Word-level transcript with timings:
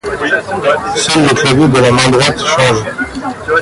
Seul 0.95 1.27
le 1.27 1.33
clavier 1.35 1.67
de 1.67 1.79
la 1.79 1.91
main 1.91 2.09
droite 2.09 2.41
change. 2.43 3.49